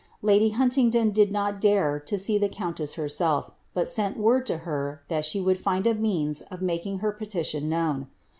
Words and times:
Lady 0.23 0.49
Huntingdon 0.49 1.11
did 1.11 1.31
not 1.31 1.61
dare 1.61 1.99
to 1.99 2.17
see 2.17 2.39
the 2.39 2.49
eoun« 2.49 2.75
BM 2.75 2.95
herself, 2.95 3.51
but 3.75 3.87
sent 3.87 4.17
word 4.17 4.47
to 4.47 4.57
her 4.65 5.03
that 5.09 5.25
she 5.25 5.39
would 5.39 5.59
find 5.59 5.85
a 5.85 5.93
means 5.93 6.41
of 6.41 6.59
making 6.59 7.01
ler 7.03 7.11
petition 7.11 7.69
known. 7.69 8.07